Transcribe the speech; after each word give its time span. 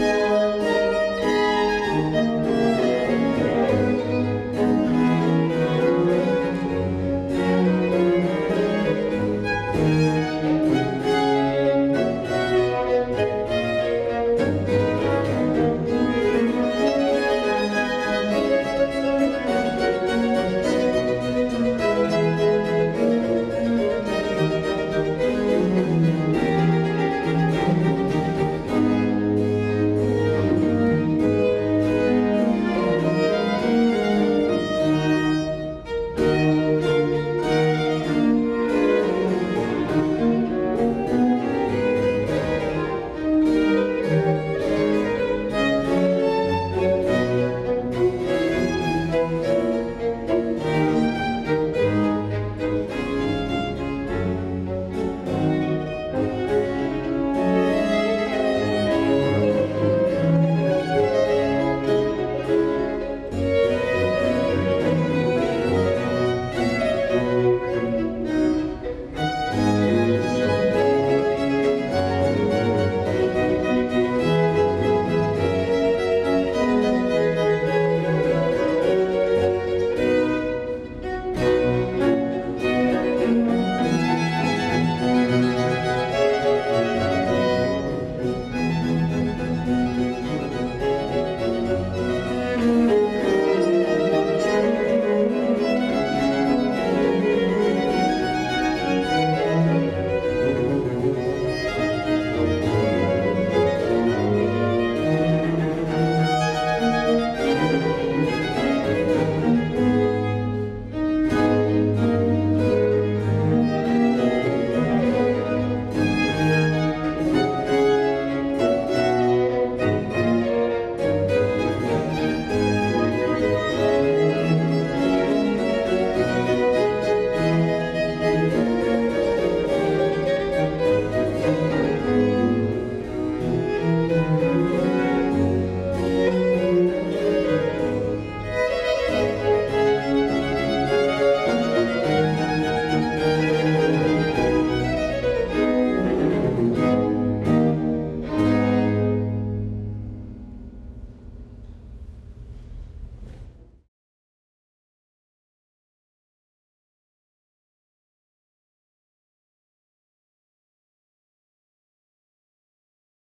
Bye. 0.00 0.29